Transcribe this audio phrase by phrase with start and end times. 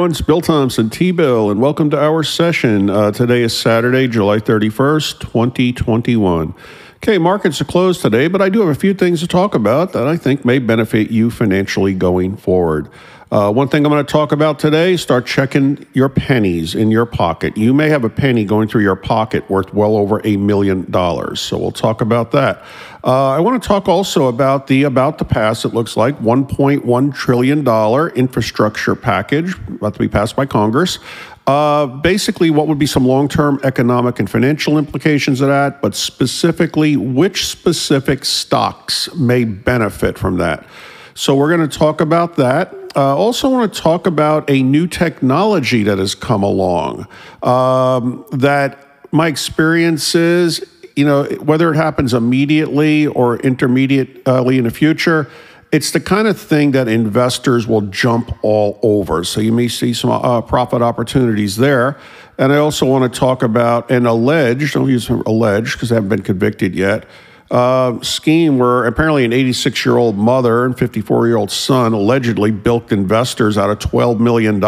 [0.00, 2.88] Everyone, it's Bill Thompson, T Bill, and welcome to our session.
[2.88, 6.54] Uh, today is Saturday, July 31st, 2021.
[6.96, 9.92] Okay, markets are closed today, but I do have a few things to talk about
[9.92, 12.88] that I think may benefit you financially going forward.
[13.30, 17.06] Uh, one thing I'm going to talk about today start checking your pennies in your
[17.06, 17.56] pocket.
[17.56, 21.38] You may have a penny going through your pocket worth well over a million dollars.
[21.38, 22.60] So we'll talk about that.
[23.04, 27.14] Uh, I want to talk also about the about to pass, it looks like, $1.1
[27.14, 30.98] trillion infrastructure package about to be passed by Congress.
[31.46, 35.94] Uh, basically, what would be some long term economic and financial implications of that, but
[35.94, 40.66] specifically, which specific stocks may benefit from that.
[41.14, 42.74] So, we're going to talk about that.
[42.96, 47.06] Uh, also, want to talk about a new technology that has come along.
[47.42, 50.64] Um, that my experience is,
[50.96, 55.30] you know, whether it happens immediately or intermediately in the future,
[55.72, 59.22] it's the kind of thing that investors will jump all over.
[59.22, 61.96] So you may see some uh, profit opportunities there.
[62.38, 66.08] And I also want to talk about an alleged, don't use alleged because they haven't
[66.08, 67.06] been convicted yet,
[67.50, 72.50] uh, scheme where apparently an 86 year old mother and 54 year old son allegedly
[72.50, 74.60] bilked investors out of $12 million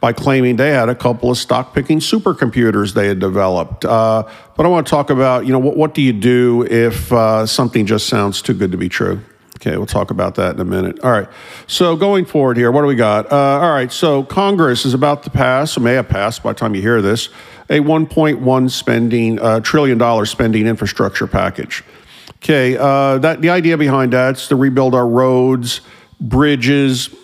[0.00, 3.84] by claiming they had a couple of stock picking supercomputers they had developed.
[3.84, 4.22] Uh,
[4.56, 7.44] but I want to talk about, you know, what, what do you do if uh,
[7.44, 9.20] something just sounds too good to be true?
[9.56, 11.00] Okay, we'll talk about that in a minute.
[11.00, 11.28] All right.
[11.66, 13.30] So going forward here, what do we got?
[13.30, 13.92] Uh, all right.
[13.92, 17.02] So Congress is about to pass, or may have passed by the time you hear
[17.02, 17.28] this,
[17.70, 21.82] a 1.1 spending uh, trillion dollar spending infrastructure package.
[22.38, 25.80] Okay, uh, that the idea behind that is to rebuild our roads,
[26.20, 27.14] bridges,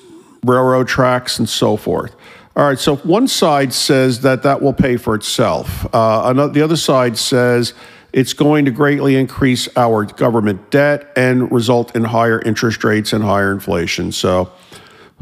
[0.45, 2.15] railroad tracks, and so forth.
[2.55, 5.85] All right, so one side says that that will pay for itself.
[5.95, 7.75] Uh, another, the other side says
[8.13, 13.23] it's going to greatly increase our government debt and result in higher interest rates and
[13.23, 14.13] higher inflation.
[14.13, 14.53] So,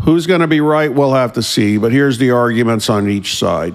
[0.02, 0.92] who's going to be right?
[0.92, 1.76] We'll have to see.
[1.76, 3.74] But here's the arguments on each side.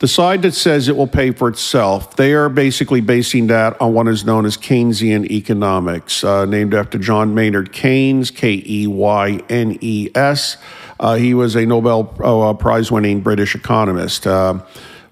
[0.00, 3.94] The side that says it will pay for itself, they are basically basing that on
[3.94, 9.40] what is known as Keynesian economics, uh, named after John Maynard Keynes, K E Y
[9.48, 10.56] N E S.
[10.98, 14.26] Uh, he was a Nobel uh, Prize winning British economist.
[14.26, 14.60] Uh,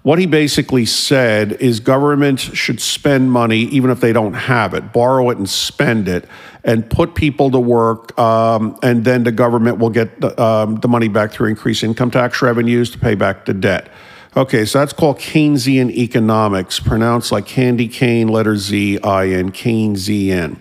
[0.03, 4.91] what he basically said is government should spend money even if they don't have it,
[4.91, 6.27] borrow it and spend it,
[6.65, 10.89] and put people to work, um, and then the government will get the, um, the
[10.89, 13.89] money back through increased income tax revenues to pay back the debt.
[14.35, 20.57] Okay, so that's called Keynesian economics, pronounced like candy cane, letter Z, I N, Keynesian.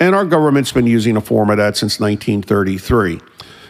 [0.00, 3.20] And our government's been using a form of that since 1933.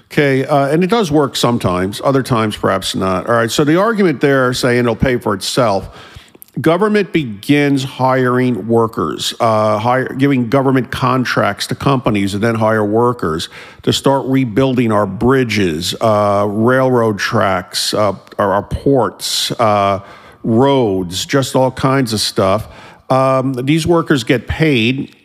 [0.06, 3.26] Okay, uh, and it does work sometimes, other times perhaps not.
[3.28, 6.11] All right, so the argument there saying it'll pay for itself
[6.60, 13.48] government begins hiring workers, uh, hire, giving government contracts to companies and then hire workers
[13.82, 20.04] to start rebuilding our bridges, uh, railroad tracks, uh, our, our, ports, uh,
[20.44, 22.68] roads, just all kinds of stuff.
[23.10, 25.16] Um, these workers get paid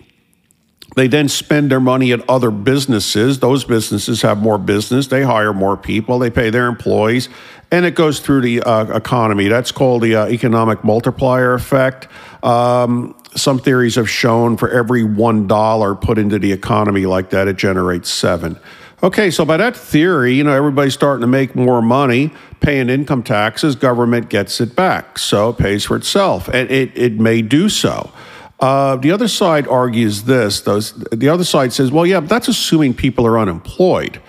[0.97, 3.38] they then spend their money at other businesses.
[3.38, 5.05] Those businesses have more business.
[5.05, 6.17] They hire more people.
[6.17, 7.29] They pay their employees,
[7.72, 9.47] and it goes through the uh, economy.
[9.47, 12.07] That's called the uh, economic multiplier effect.
[12.44, 17.47] Um, some theories have shown for every one dollar put into the economy like that,
[17.47, 18.59] it generates seven.
[19.03, 23.22] Okay, so by that theory, you know, everybody's starting to make more money, paying income
[23.22, 25.19] taxes, government gets it back.
[25.19, 28.11] So it pays for itself, and it, it may do so.
[28.59, 30.79] Uh, the other side argues this, though.
[30.79, 34.19] The other side says, well, yeah, but that's assuming people are unemployed.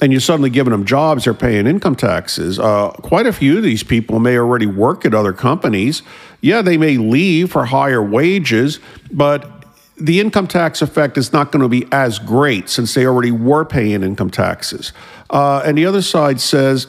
[0.00, 2.58] And you're suddenly giving them jobs, they're paying income taxes.
[2.58, 6.02] Uh, quite a few of these people may already work at other companies.
[6.40, 8.78] Yeah, they may leave for higher wages,
[9.10, 9.58] but
[9.96, 13.64] the income tax effect is not going to be as great since they already were
[13.64, 14.92] paying income taxes.
[15.30, 16.86] Uh, and the other side says,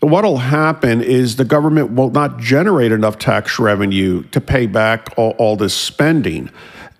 [0.00, 5.30] what'll happen is the government will not generate enough tax revenue to pay back all,
[5.38, 6.50] all, this spending.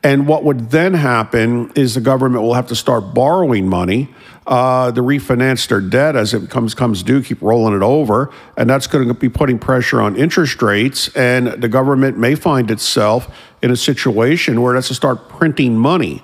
[0.03, 4.13] And what would then happen is the government will have to start borrowing money
[4.47, 8.69] uh, to refinance their debt as it comes comes due, keep rolling it over, and
[8.69, 11.09] that's going to be putting pressure on interest rates.
[11.15, 15.79] And the government may find itself in a situation where it has to start printing
[15.79, 16.23] money.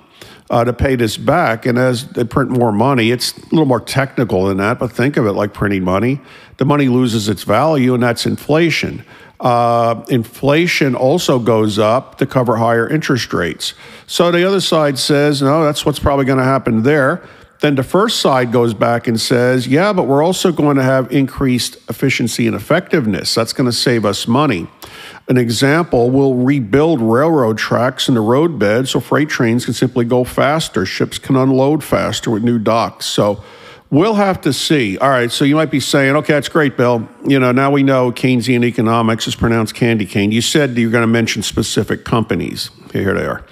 [0.49, 1.65] uh, to pay this back.
[1.65, 5.17] And as they print more money, it's a little more technical than that, but think
[5.17, 6.21] of it like printing money.
[6.57, 9.05] The money loses its value, and that's inflation.
[9.39, 13.73] Uh, inflation also goes up to cover higher interest rates.
[14.05, 17.23] So the other side says, no, that's what's probably going to happen there.
[17.61, 21.11] Then the first side goes back and says, yeah, but we're also going to have
[21.11, 23.35] increased efficiency and effectiveness.
[23.35, 24.67] That's going to save us money.
[25.27, 30.23] An example, we'll rebuild railroad tracks in the roadbed so freight trains can simply go
[30.23, 30.85] faster.
[30.85, 33.05] Ships can unload faster with new docks.
[33.05, 33.43] So
[33.89, 34.97] we'll have to see.
[34.97, 37.07] All right, so you might be saying, okay, that's great, Bill.
[37.27, 40.31] You know, now we know Keynesian economics is pronounced candy cane.
[40.31, 42.71] You said you're going to mention specific companies.
[42.85, 43.43] Okay, here they are.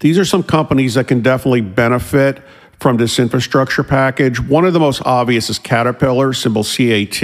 [0.00, 2.42] These are some companies that can definitely benefit
[2.80, 4.40] from this infrastructure package.
[4.40, 7.20] One of the most obvious is Caterpillar, symbol CAT.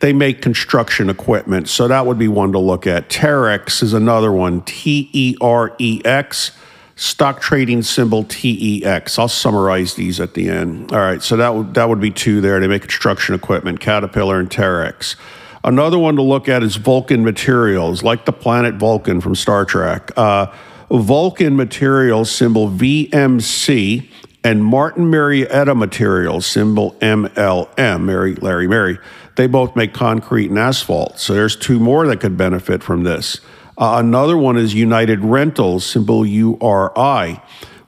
[0.00, 3.08] They make construction equipment, so that would be one to look at.
[3.08, 6.52] Terex is another one, T E R E X.
[6.96, 9.18] Stock trading symbol TEX.
[9.18, 10.92] I'll summarize these at the end.
[10.92, 12.60] All right, so that would that would be two there.
[12.60, 15.16] They make construction equipment, Caterpillar and Terex.
[15.64, 20.10] Another one to look at is Vulcan Materials, like the planet Vulcan from Star Trek.
[20.14, 20.48] Uh,
[20.90, 24.08] Vulcan Materials, symbol VMC,
[24.42, 28.98] and Martin Marietta Materials, symbol MLM, Mary, Larry Mary.
[29.36, 31.18] They both make concrete and asphalt.
[31.18, 33.40] So there's two more that could benefit from this.
[33.78, 37.40] Uh, another one is United Rentals, symbol URI.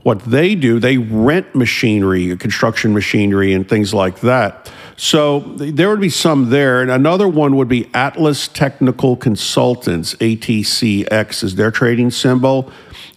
[0.03, 4.71] What they do, they rent machinery, construction machinery, and things like that.
[4.97, 6.81] So there would be some there.
[6.81, 12.71] And another one would be Atlas Technical Consultants, ATCX is their trading symbol.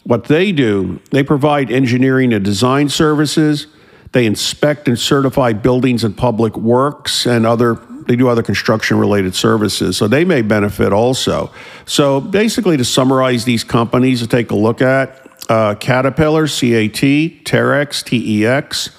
[0.04, 3.68] What they do, they provide engineering and design services.
[4.12, 9.36] They inspect and certify buildings and public works and other they do other construction related
[9.36, 9.98] services.
[9.98, 11.52] So they may benefit also.
[11.86, 17.02] So basically to summarize these companies to take a look at, uh, Caterpillar, CAT,
[17.46, 18.90] Terex, TEX,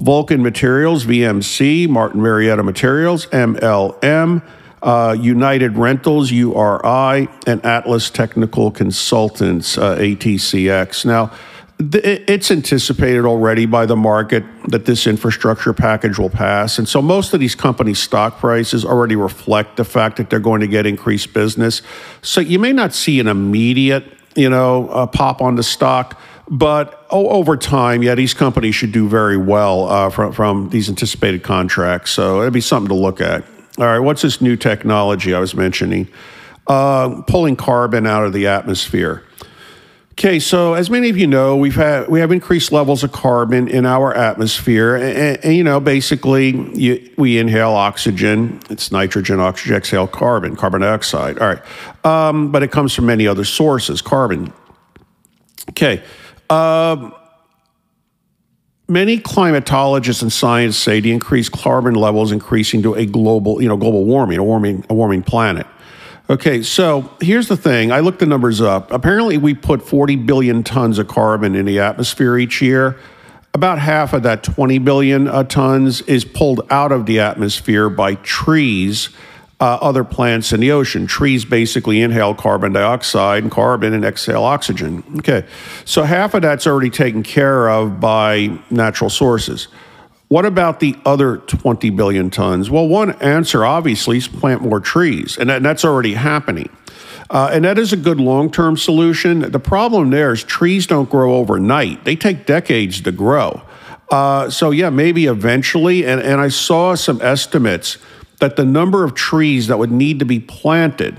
[0.00, 4.42] Vulcan Materials, VMC, Martin Marietta Materials, MLM,
[4.82, 11.06] uh, United Rentals, URI, and Atlas Technical Consultants, uh, ATCX.
[11.06, 11.30] Now,
[11.78, 16.78] th- it's anticipated already by the market that this infrastructure package will pass.
[16.78, 20.60] And so most of these companies' stock prices already reflect the fact that they're going
[20.60, 21.82] to get increased business.
[22.20, 24.04] So you may not see an immediate,
[24.34, 26.20] you know, uh, pop on the stock.
[26.48, 30.88] But oh, over time, yeah, these companies should do very well uh, from, from these
[30.88, 32.10] anticipated contracts.
[32.10, 33.44] So it'd be something to look at.
[33.78, 36.06] All right, what's this new technology I was mentioning?
[36.66, 39.24] Uh, pulling carbon out of the atmosphere.
[40.12, 43.66] Okay, so as many of you know, we've had we have increased levels of carbon
[43.66, 48.60] in our atmosphere, and, and you know, basically, you, we inhale oxygen.
[48.70, 51.40] It's nitrogen, oxygen, exhale carbon, carbon dioxide.
[51.40, 54.00] All right, um, but it comes from many other sources.
[54.00, 54.52] Carbon.
[55.70, 56.00] Okay.
[56.50, 57.14] Um,
[58.86, 63.78] Many climatologists and science say the increased carbon levels increasing to a global, you know,
[63.78, 65.66] global warming, a warming, a warming planet.
[66.28, 67.92] Okay, so here's the thing.
[67.92, 68.90] I looked the numbers up.
[68.90, 72.98] Apparently, we put 40 billion tons of carbon in the atmosphere each year.
[73.54, 78.16] About half of that 20 billion uh, tons is pulled out of the atmosphere by
[78.16, 79.08] trees
[79.60, 81.06] uh, other plants in the ocean.
[81.06, 85.04] Trees basically inhale carbon dioxide and carbon and exhale oxygen.
[85.18, 85.46] Okay,
[85.84, 89.68] so half of that's already taken care of by natural sources.
[90.28, 92.70] What about the other 20 billion tons?
[92.70, 96.70] Well, one answer obviously is plant more trees, and, that, and that's already happening.
[97.30, 99.40] Uh, and that is a good long term solution.
[99.40, 103.62] The problem there is trees don't grow overnight, they take decades to grow.
[104.10, 106.06] Uh, so, yeah, maybe eventually.
[106.06, 107.98] And, and I saw some estimates
[108.40, 111.16] that the number of trees that would need to be planted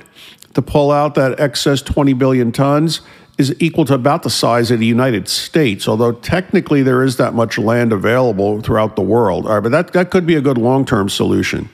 [0.53, 3.01] to pull out that excess 20 billion tons
[3.38, 7.34] is equal to about the size of the United States, although technically there is that
[7.34, 9.45] much land available throughout the world.
[9.45, 11.69] All right, but that, that could be a good long term solution.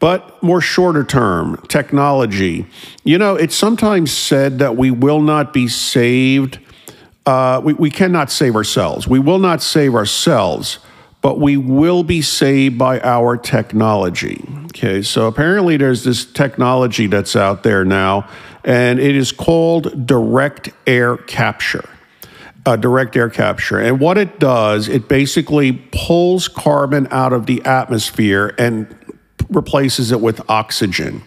[0.00, 2.66] But more shorter term, technology.
[3.04, 6.58] You know, it's sometimes said that we will not be saved.
[7.26, 9.06] Uh, we, we cannot save ourselves.
[9.06, 10.78] We will not save ourselves
[11.22, 14.42] but we will be saved by our technology.
[14.66, 18.28] Okay, so apparently there's this technology that's out there now,
[18.64, 21.88] and it is called direct air capture.
[22.66, 23.78] Uh, direct air capture.
[23.78, 28.94] And what it does, it basically pulls carbon out of the atmosphere and
[29.48, 31.22] replaces it with oxygen.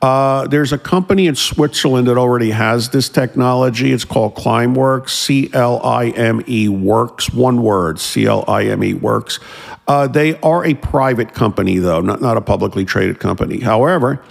[0.00, 3.92] Uh, there's a company in Switzerland that already has this technology.
[3.92, 8.84] It's called Climeworks, C L I M E Works, one word, C L I M
[8.84, 9.40] E Works.
[9.88, 13.58] Uh, they are a private company, though, not, not a publicly traded company.
[13.58, 14.22] However,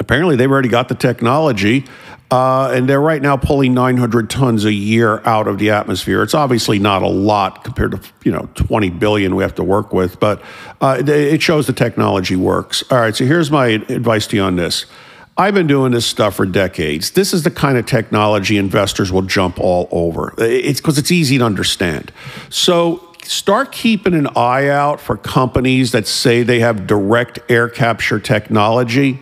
[0.00, 1.84] Apparently, they've already got the technology.
[2.30, 6.22] Uh, and they're right now pulling 900 tons a year out of the atmosphere.
[6.22, 9.94] It's obviously not a lot compared to you know 20 billion we have to work
[9.94, 10.42] with, but
[10.82, 12.84] uh, it shows the technology works.
[12.90, 14.84] All right, so here's my advice to you on this.
[15.38, 17.12] I've been doing this stuff for decades.
[17.12, 20.34] This is the kind of technology investors will jump all over.
[20.36, 22.12] It's because it's easy to understand.
[22.50, 28.18] So start keeping an eye out for companies that say they have direct air capture
[28.18, 29.20] technology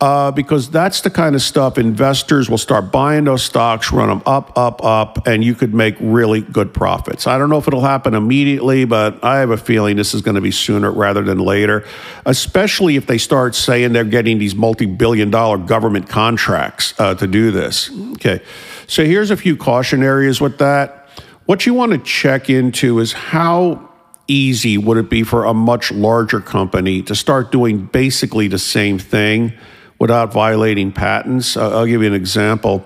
[0.00, 4.22] uh, because that's the kind of stuff investors will start buying those stocks, run them
[4.26, 7.26] up, up, up, and you could make really good profits.
[7.26, 10.34] I don't know if it'll happen immediately, but I have a feeling this is going
[10.34, 11.86] to be sooner rather than later,
[12.26, 17.26] especially if they start saying they're getting these multi billion dollar government contracts uh, to
[17.28, 17.90] do this.
[18.14, 18.42] Okay,
[18.88, 21.08] so here's a few caution areas with that.
[21.46, 23.90] What you want to check into is how
[24.26, 28.98] easy would it be for a much larger company to start doing basically the same
[28.98, 29.52] thing
[29.98, 31.56] without violating patents.
[31.56, 32.84] Uh, I'll give you an example.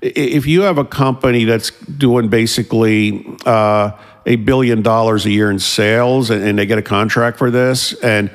[0.00, 3.92] If you have a company that's doing basically uh,
[4.26, 7.92] a billion dollars a year in sales and, and they get a contract for this,
[8.02, 8.30] and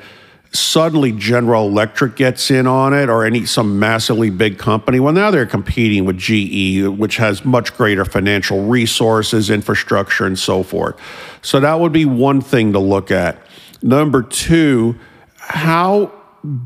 [0.52, 5.30] suddenly General Electric gets in on it or any some massively big company, well, now
[5.30, 10.98] they're competing with GE, which has much greater financial resources, infrastructure, and so forth.
[11.42, 13.38] So that would be one thing to look at.
[13.82, 14.98] Number two,
[15.36, 16.12] how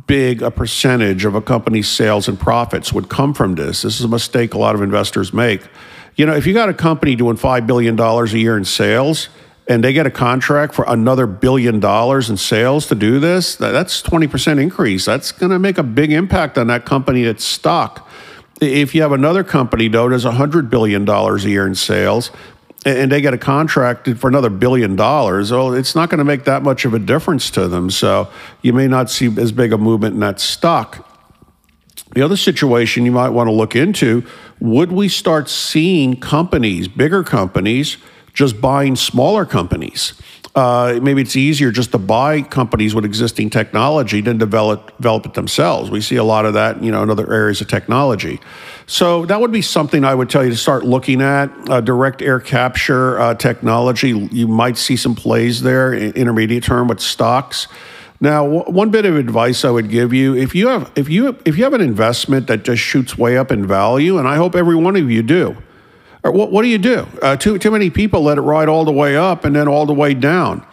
[0.07, 3.83] big a percentage of a company's sales and profits would come from this.
[3.83, 5.63] This is a mistake a lot of investors make.
[6.17, 9.29] You know, if you got a company doing $5 billion a year in sales
[9.67, 14.03] and they get a contract for another billion dollars in sales to do this, that's
[14.03, 15.05] 20% increase.
[15.05, 18.09] That's going to make a big impact on that company, its stock.
[18.61, 22.31] If you have another company, though, does $100 billion a year in sales,
[22.85, 26.45] and they get a contract for another billion dollars, well, it's not going to make
[26.45, 27.91] that much of a difference to them.
[27.91, 28.29] So
[28.63, 31.09] you may not see as big a movement in that stock.
[32.15, 34.25] The other situation you might want to look into
[34.61, 37.97] would we start seeing companies, bigger companies,
[38.35, 40.15] just buying smaller companies?
[40.55, 45.35] Uh, maybe it's easier just to buy companies with existing technology than develop develop it
[45.35, 45.91] themselves.
[45.91, 48.39] We see a lot of that, you know, in other areas of technology.
[48.93, 51.51] So that would be something I would tell you to start looking at.
[51.71, 57.01] Uh, direct air capture uh, technology, you might see some plays there, intermediate term with
[57.01, 57.69] stocks.
[58.21, 61.57] Now, one bit of advice I would give you: if you have if you if
[61.57, 64.77] you have an investment that just shoots way up in value, and I hope every
[64.77, 65.57] one of you do
[66.23, 67.07] or what, what do you do?
[67.23, 69.87] Uh, too, too many people let it ride all the way up and then all
[69.87, 70.67] the way down.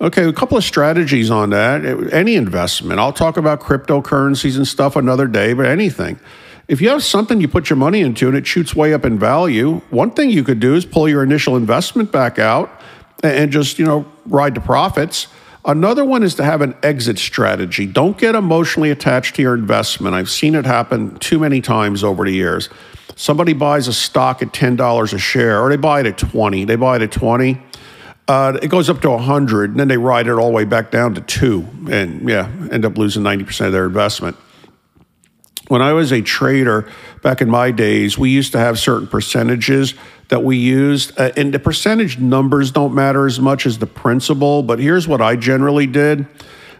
[0.00, 1.84] Okay, a couple of strategies on that.
[2.12, 6.18] Any investment, I'll talk about cryptocurrencies and stuff another day, but anything.
[6.68, 9.18] If you have something you put your money into and it shoots way up in
[9.18, 12.70] value, one thing you could do is pull your initial investment back out
[13.22, 15.26] and just, you know, ride the profits.
[15.64, 17.86] Another one is to have an exit strategy.
[17.86, 20.14] Don't get emotionally attached to your investment.
[20.14, 22.68] I've seen it happen too many times over the years.
[23.14, 26.64] Somebody buys a stock at $10 a share, or they buy it at 20.
[26.64, 27.62] They buy it at 20.
[28.26, 30.90] Uh, it goes up to 100, and then they ride it all the way back
[30.90, 34.36] down to two, and yeah, end up losing 90% of their investment.
[35.72, 36.86] When I was a trader
[37.22, 39.94] back in my days, we used to have certain percentages
[40.28, 44.62] that we used, uh, and the percentage numbers don't matter as much as the principle.
[44.62, 46.26] But here's what I generally did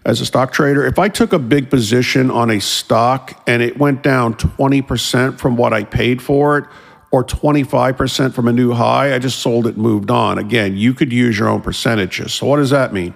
[0.05, 3.79] as a stock trader, if I took a big position on a stock and it
[3.79, 6.67] went down 20% from what I paid for it,
[7.11, 10.37] or 25% from a new high, I just sold it, and moved on.
[10.37, 12.35] Again, you could use your own percentages.
[12.35, 13.15] So, what does that mean?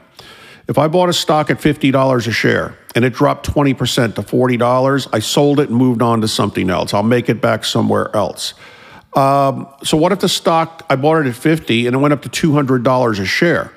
[0.68, 5.08] If I bought a stock at $50 a share and it dropped 20% to $40,
[5.12, 6.92] I sold it and moved on to something else.
[6.92, 8.54] I'll make it back somewhere else.
[9.14, 12.22] Um, so, what if the stock, I bought it at 50 and it went up
[12.22, 13.72] to $200 a share?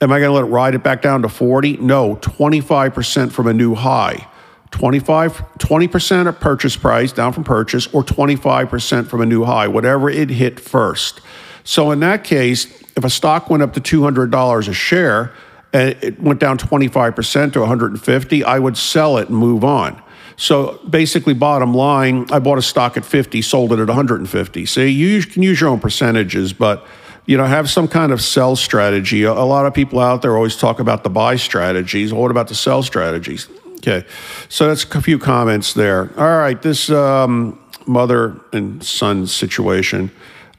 [0.00, 1.78] Am I going to let it ride it back down to 40?
[1.78, 4.28] No, 25% from a new high.
[4.70, 10.08] 25, 20% of purchase price down from purchase or 25% from a new high, whatever
[10.08, 11.20] it hit first.
[11.64, 12.66] So in that case,
[12.96, 15.32] if a stock went up to $200 a share
[15.72, 20.02] and it went down 25% to 150, I would sell it and move on.
[20.36, 24.66] So basically, bottom line, I bought a stock at 50, sold it at 150.
[24.66, 26.86] See, you can use your own percentages, but
[27.26, 29.24] you know, have some kind of sell strategy.
[29.24, 32.10] A, lot of people out there always talk about the buy strategies.
[32.10, 33.48] What about the sell strategies?
[33.76, 34.06] Okay,
[34.48, 36.10] so that's a few comments there.
[36.16, 40.10] All right, this um, mother and son situation.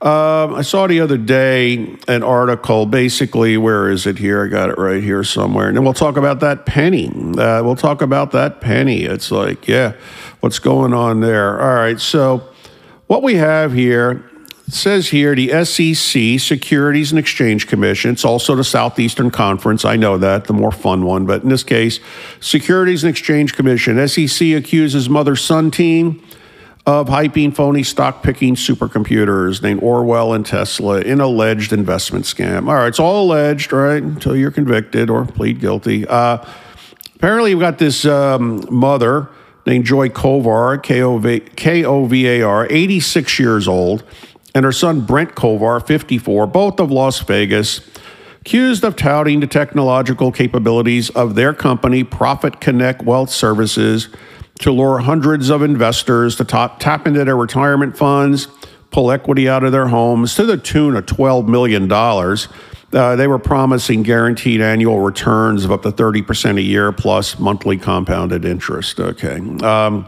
[0.02, 2.86] Um, I saw the other day an article.
[2.86, 4.46] Basically, where is it here?
[4.46, 5.68] I got it right here somewhere.
[5.68, 7.10] And then we'll talk about that penny.
[7.10, 9.04] Uh, we'll talk about that penny.
[9.04, 9.96] It's like, yeah,
[10.40, 11.60] what's going on there?
[11.60, 12.00] All right.
[12.00, 12.48] So,
[13.08, 14.24] what we have here
[14.70, 18.12] says here the SEC, Securities and Exchange Commission.
[18.12, 19.84] It's also the Southeastern Conference.
[19.84, 21.26] I know that, the more fun one.
[21.26, 22.00] But in this case,
[22.40, 24.08] Securities and Exchange Commission.
[24.08, 26.24] SEC accuses mother son team
[26.86, 32.68] of hyping phony stock picking supercomputers named Orwell and Tesla in alleged investment scam.
[32.68, 34.02] All right, it's all alleged, right?
[34.02, 36.08] Until you're convicted or plead guilty.
[36.08, 36.44] Uh,
[37.16, 39.30] apparently, you've got this um, mother
[39.66, 44.04] named Joy Kovar, K O V A R, 86 years old
[44.56, 47.82] and her son Brent Kovar, 54, both of Las Vegas,
[48.42, 54.10] accused of touting the technological capabilities of their company, Profit Connect Wealth Services,
[54.60, 58.48] to lure hundreds of investors to top, tap into their retirement funds,
[58.92, 61.92] pull equity out of their homes to the tune of $12 million.
[61.92, 67.78] Uh, they were promising guaranteed annual returns of up to 30% a year plus monthly
[67.78, 69.00] compounded interest.
[69.00, 69.38] Okay.
[69.62, 70.08] Um,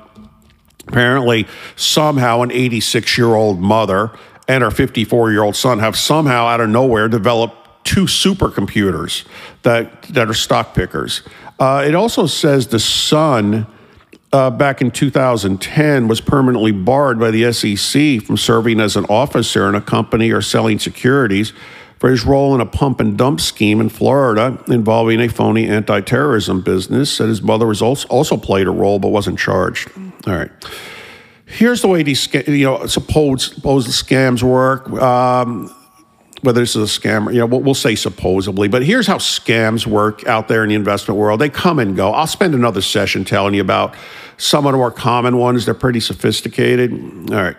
[0.88, 4.12] apparently, somehow, an 86 year old mother
[4.48, 9.26] and her 54 year old son have somehow out of nowhere developed two supercomputers
[9.64, 11.22] that, that are stock pickers.
[11.60, 13.68] Uh, it also says the son.
[14.34, 19.68] Uh, back in 2010 was permanently barred by the SEC from serving as an officer
[19.68, 21.52] in a company or selling securities
[22.00, 26.00] for his role in a pump and dump scheme in Florida involving a phony anti
[26.00, 27.18] terrorism business.
[27.18, 29.92] That his mother was also, played a role but wasn't charged.
[30.26, 30.52] All right
[31.52, 34.90] here's the way these you know suppose suppose the scams work.
[34.92, 35.74] Um,
[36.42, 39.86] whether this is a scam, you know, we'll, we'll, say supposedly, but here's how scams
[39.86, 41.40] work out there in the investment world.
[41.40, 42.12] They come and go.
[42.12, 43.96] I'll spend another session telling you about
[44.38, 45.66] some of the more common ones.
[45.66, 46.92] They're pretty sophisticated.
[47.32, 47.58] All right.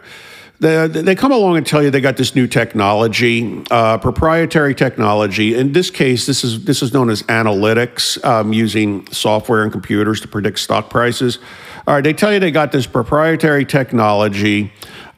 [0.63, 5.57] They, they come along and tell you they got this new technology, uh, proprietary technology.
[5.57, 10.21] In this case, this is this is known as analytics, um, using software and computers
[10.21, 11.41] to predict stock prices.
[11.85, 14.73] All right, they tell you they got this proprietary technology,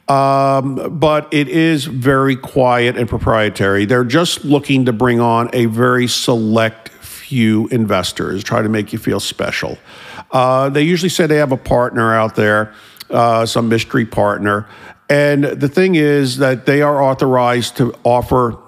[0.09, 3.85] um, but it is very quiet and proprietary.
[3.87, 8.99] They're just looking to bring on a very select few investors, try to make you
[8.99, 9.79] feel special.
[10.31, 12.75] Uh, they usually say they have a partner out there,
[13.11, 14.67] uh, some mystery partner.
[15.09, 18.59] And the thing is that they are authorized to offer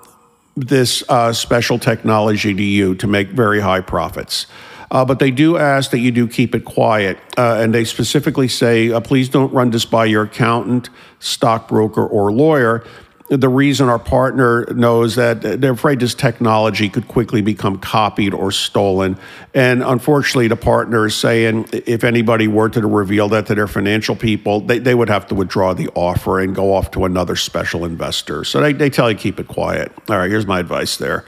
[0.56, 4.46] this uh, special technology to you to make very high profits.
[4.90, 7.18] Uh, but they do ask that you do keep it quiet.
[7.36, 10.88] Uh, and they specifically say, uh, please don't run this by your accountant,
[11.26, 12.84] stockbroker, or lawyer.
[13.28, 18.52] The reason our partner knows that they're afraid this technology could quickly become copied or
[18.52, 19.19] stolen.
[19.52, 24.15] And unfortunately, the partner is saying if anybody were to reveal that to their financial
[24.15, 27.84] people, they, they would have to withdraw the offer and go off to another special
[27.84, 28.45] investor.
[28.45, 29.91] So they, they tell you keep it quiet.
[30.08, 31.25] All right, here's my advice there.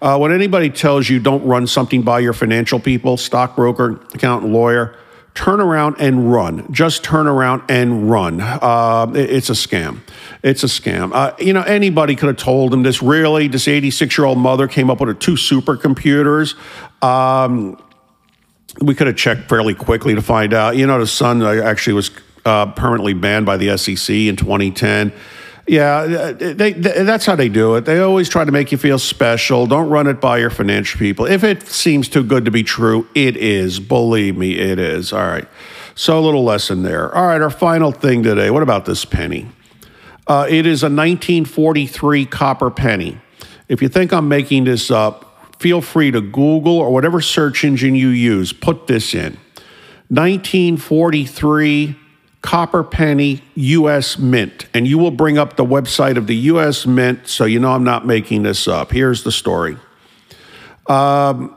[0.00, 4.94] Uh, when anybody tells you don't run something by your financial people, stockbroker, accountant, lawyer,
[5.34, 6.72] turn around and run.
[6.72, 8.40] Just turn around and run.
[8.40, 10.00] Uh, it's a scam.
[10.42, 11.12] It's a scam.
[11.14, 13.02] Uh, you know, anybody could have told him this.
[13.02, 16.54] Really, this 86 year old mother came up with two supercomputers.
[17.02, 17.80] Um,
[18.80, 20.76] we could have checked fairly quickly to find out.
[20.76, 22.10] You know, the son actually was
[22.44, 25.12] uh, permanently banned by the SEC in 2010.
[25.70, 27.84] Yeah, they, they, that's how they do it.
[27.84, 29.68] They always try to make you feel special.
[29.68, 31.26] Don't run it by your financial people.
[31.26, 33.78] If it seems too good to be true, it is.
[33.78, 35.12] Believe me, it is.
[35.12, 35.46] All right.
[35.94, 37.14] So a little lesson there.
[37.14, 38.50] All right, our final thing today.
[38.50, 39.46] What about this penny?
[40.26, 43.20] Uh, it is a 1943 copper penny.
[43.68, 47.94] If you think I'm making this up, feel free to Google or whatever search engine
[47.94, 49.38] you use, put this in.
[50.08, 51.94] 1943
[52.42, 54.66] copper penny US Mint.
[54.72, 57.84] And you will bring up the website of the US Mint so you know I'm
[57.84, 58.92] not making this up.
[58.92, 59.76] Here's the story.
[60.86, 61.56] Um,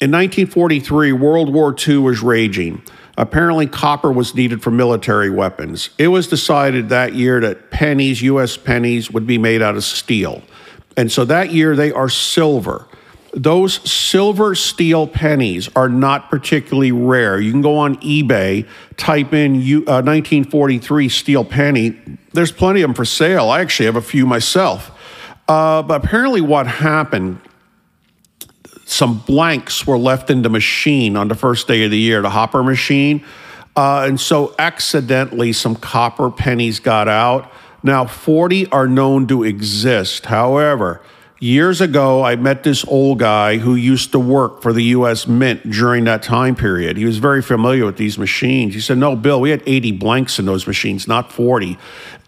[0.00, 2.82] in 1943, World War II was raging.
[3.16, 5.90] Apparently, copper was needed for military weapons.
[5.98, 10.42] It was decided that year that pennies, US pennies, would be made out of steel.
[10.96, 12.88] And so that year they are silver
[13.32, 17.40] those silver steel pennies are not particularly rare.
[17.40, 21.98] You can go on eBay, type in uh, 1943 steel penny.
[22.32, 23.48] There's plenty of them for sale.
[23.48, 24.90] I actually have a few myself.
[25.48, 27.40] Uh, but apparently, what happened,
[28.84, 32.30] some blanks were left in the machine on the first day of the year, the
[32.30, 33.24] hopper machine.
[33.74, 37.50] Uh, and so accidentally, some copper pennies got out.
[37.82, 40.26] Now, 40 are known to exist.
[40.26, 41.00] However,
[41.42, 45.68] Years ago, I met this old guy who used to work for the US Mint
[45.68, 46.96] during that time period.
[46.96, 48.74] He was very familiar with these machines.
[48.74, 51.76] He said, No, Bill, we had 80 blanks in those machines, not 40.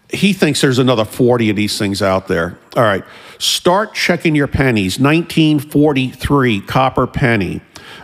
[0.09, 2.59] He thinks there's another 40 of these things out there.
[2.75, 3.05] All right,
[3.39, 4.99] start checking your pennies.
[4.99, 7.61] 1943 copper penny.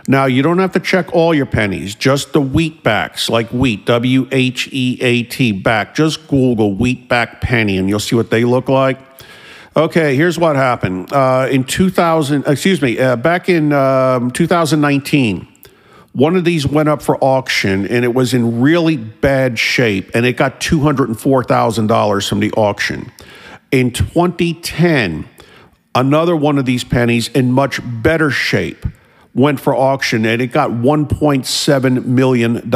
[0.08, 3.84] Now, you don't have to check all your pennies, just the wheat backs, like wheat,
[3.84, 5.94] W H E A T, back.
[5.94, 8.98] Just Google wheat back penny and you'll see what they look like.
[9.74, 11.10] Okay, here's what happened.
[11.14, 15.48] Uh, in 2000, excuse me, uh, back in um, 2019,
[16.12, 20.26] one of these went up for auction and it was in really bad shape and
[20.26, 23.10] it got $204,000 from the auction.
[23.70, 25.26] In 2010,
[25.94, 28.84] another one of these pennies in much better shape
[29.34, 32.70] went for auction and it got $1.7 million.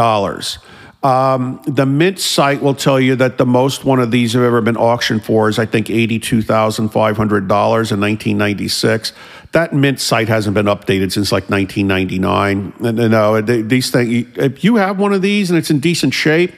[1.03, 4.61] Um, the Mint site will tell you that the most one of these have ever
[4.61, 9.13] been auctioned for is, I think, $82,500 in 1996.
[9.53, 12.73] That Mint site hasn't been updated since like 1999.
[12.81, 16.13] And, you know, these things, if you have one of these and it's in decent
[16.15, 16.53] shape,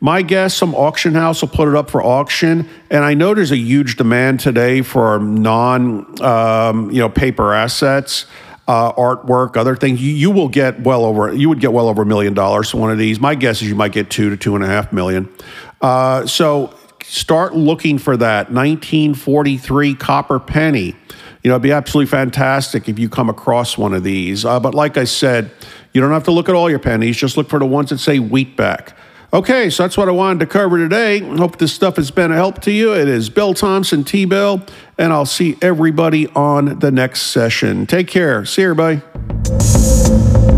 [0.00, 3.52] my guess, some auction house will put it up for auction, and I know there's
[3.52, 8.26] a huge demand today for non, um, you know, paper assets
[8.68, 12.02] uh, artwork, other things, you, you will get well over you would get well over
[12.02, 13.20] a million dollars for one of these.
[13.20, 15.32] My guess is you might get two to two and a half million.
[15.80, 20.96] Uh, so start looking for that 1943 copper penny.
[21.42, 24.44] You know, it'd be absolutely fantastic if you come across one of these.
[24.44, 25.52] Uh, but like I said,
[25.92, 27.16] you don't have to look at all your pennies.
[27.16, 28.94] Just look for the ones that say wheatback.
[29.36, 31.18] Okay, so that's what I wanted to cover today.
[31.18, 32.94] Hope this stuff has been a help to you.
[32.94, 34.62] It is Bill Thompson, T Bill,
[34.96, 37.86] and I'll see everybody on the next session.
[37.86, 38.46] Take care.
[38.46, 40.55] See you, everybody.